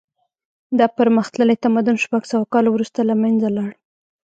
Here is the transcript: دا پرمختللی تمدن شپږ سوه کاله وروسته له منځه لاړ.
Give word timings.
دا 0.77 0.85
پرمختللی 0.97 1.55
تمدن 1.65 1.95
شپږ 2.03 2.21
سوه 2.31 2.45
کاله 2.53 2.69
وروسته 2.71 2.99
له 3.09 3.15
منځه 3.21 3.47
لاړ. 3.57 3.71